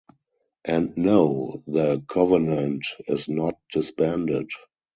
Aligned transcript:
And 0.65 0.97
No, 0.97 1.61
The 1.67 1.99
Kovenant 1.99 2.81
is 3.07 3.29
not 3.29 3.59
disbanded. 3.71 4.49